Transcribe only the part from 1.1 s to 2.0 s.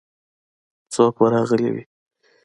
به راغلي وي.